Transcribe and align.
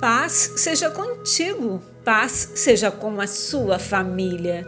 Paz 0.00 0.54
seja 0.56 0.90
contigo, 0.90 1.78
paz 2.02 2.52
seja 2.54 2.90
com 2.90 3.20
a 3.20 3.26
sua 3.26 3.78
família. 3.78 4.66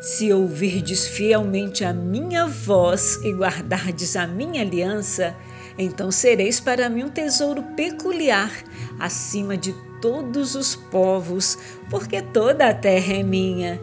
Se 0.00 0.32
ouvirdes 0.32 1.06
fielmente 1.06 1.84
a 1.84 1.92
minha 1.92 2.46
voz 2.46 3.16
e 3.22 3.34
guardardes 3.34 4.16
a 4.16 4.26
minha 4.26 4.62
aliança, 4.62 5.36
então 5.76 6.10
sereis 6.10 6.58
para 6.58 6.88
mim 6.88 7.04
um 7.04 7.10
tesouro 7.10 7.62
peculiar, 7.76 8.50
acima 8.98 9.58
de 9.58 9.74
todos 10.00 10.54
os 10.54 10.74
povos, 10.74 11.58
porque 11.90 12.22
toda 12.22 12.70
a 12.70 12.74
terra 12.74 13.12
é 13.12 13.22
minha. 13.22 13.78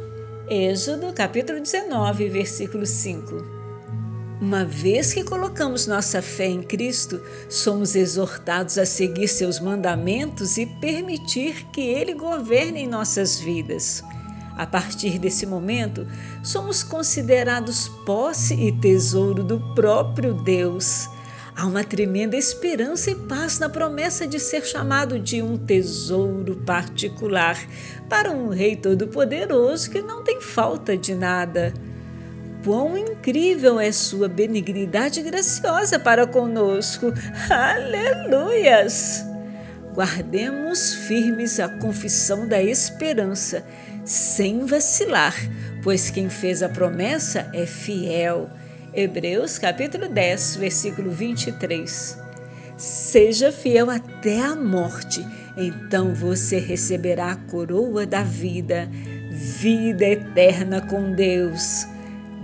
Êxodo 0.49 1.13
capítulo 1.13 1.59
19, 1.59 2.29
versículo 2.29 2.83
5. 2.83 3.58
Uma 4.41 4.63
vez 4.63 5.13
que 5.13 5.21
colocamos 5.21 5.85
nossa 5.85 6.21
fé 6.21 6.45
em 6.45 6.63
Cristo, 6.63 7.21
somos 7.49 7.93
exortados 7.93 8.77
a 8.77 8.85
seguir 8.85 9.27
seus 9.27 9.59
mandamentos 9.59 10.57
e 10.57 10.65
permitir 10.65 11.65
que 11.73 11.81
Ele 11.81 12.13
governe 12.13 12.83
em 12.83 12.87
nossas 12.87 13.37
vidas. 13.37 14.01
A 14.55 14.65
partir 14.65 15.19
desse 15.19 15.45
momento, 15.45 16.07
somos 16.41 16.83
considerados 16.83 17.89
posse 18.05 18.53
e 18.53 18.71
tesouro 18.71 19.43
do 19.43 19.59
próprio 19.75 20.33
Deus. 20.33 21.09
Há 21.53 21.65
uma 21.65 21.83
tremenda 21.83 22.37
esperança 22.37 23.11
e 23.11 23.15
paz 23.15 23.59
na 23.59 23.67
promessa 23.67 24.25
de 24.25 24.39
ser 24.39 24.65
chamado 24.65 25.19
de 25.19 25.41
um 25.41 25.57
tesouro 25.57 26.55
particular 26.65 27.57
para 28.07 28.31
um 28.31 28.47
Rei 28.47 28.77
Todo-Poderoso 28.77 29.91
que 29.91 30.01
não 30.01 30.23
tem 30.23 30.39
falta 30.39 30.95
de 30.95 31.13
nada. 31.13 31.73
Quão 32.63 32.97
incrível 32.97 33.79
é 33.79 33.89
sua 33.89 34.27
benignidade 34.27 35.21
graciosa 35.21 35.97
para 35.97 36.27
conosco. 36.27 37.13
Aleluias! 37.49 39.25
Guardemos 39.93 40.93
firmes 40.93 41.57
a 41.59 41.69
confissão 41.69 42.47
da 42.47 42.61
esperança, 42.61 43.65
sem 44.03 44.65
vacilar, 44.65 45.33
pois 45.81 46.09
quem 46.09 46.29
fez 46.29 46.61
a 46.61 46.67
promessa 46.67 47.49
é 47.53 47.65
fiel. 47.65 48.49
Hebreus 48.93 49.57
capítulo 49.57 50.09
10, 50.09 50.57
versículo 50.57 51.11
23. 51.11 52.17
Seja 52.75 53.53
fiel 53.53 53.89
até 53.89 54.41
a 54.41 54.53
morte, 54.53 55.25
então 55.55 56.13
você 56.13 56.59
receberá 56.59 57.31
a 57.31 57.35
coroa 57.35 58.05
da 58.05 58.23
vida, 58.23 58.89
vida 59.31 60.05
eterna 60.05 60.81
com 60.81 61.13
Deus. 61.13 61.87